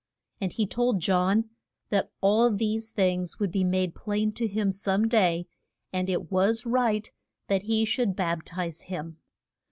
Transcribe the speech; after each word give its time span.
And 0.39 0.51
he 0.51 0.65
told 0.65 0.99
John, 0.99 1.51
that 1.91 2.09
all 2.21 2.49
these 2.51 2.89
things 2.89 3.37
would 3.37 3.51
be 3.51 3.63
made 3.63 3.93
plain 3.93 4.31
to 4.31 4.47
him 4.47 4.71
some 4.71 5.07
day, 5.07 5.45
and 5.93 6.09
it 6.09 6.31
was 6.31 6.65
right 6.65 7.11
that 7.49 7.61
he 7.61 7.85
should 7.85 8.15
bap 8.15 8.39
tize 8.43 8.81
him. 8.87 9.17